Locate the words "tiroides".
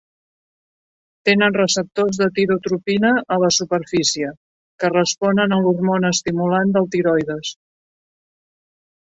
6.97-7.55